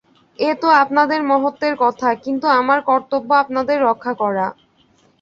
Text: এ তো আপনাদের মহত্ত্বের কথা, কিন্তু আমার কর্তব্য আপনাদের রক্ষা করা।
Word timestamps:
এ 0.39 0.49
তো 0.61 0.67
আপনাদের 0.83 1.19
মহত্ত্বের 1.31 1.75
কথা, 1.83 2.09
কিন্তু 2.23 2.45
আমার 2.59 2.79
কর্তব্য 2.89 3.29
আপনাদের 3.43 3.77
রক্ষা 3.87 4.13
করা। 4.21 4.45